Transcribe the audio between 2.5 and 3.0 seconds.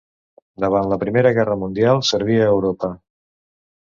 Europa.